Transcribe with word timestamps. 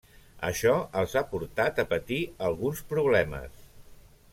Això 0.47 0.71
els 1.01 1.13
ha 1.21 1.23
portat 1.35 1.83
a 1.83 1.87
patir 1.95 2.21
alguns 2.49 2.85
problemes. 2.95 3.67